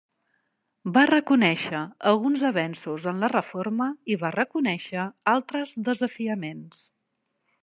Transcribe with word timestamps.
Va 0.95 1.01
reconèixer 1.09 1.81
alguns 2.13 2.45
avenços 2.49 3.07
en 3.13 3.23
la 3.27 3.31
reforma 3.35 3.91
i 4.15 4.19
va 4.25 4.35
reconèixer 4.39 5.07
altres 5.37 5.81
desafiaments. 5.91 6.87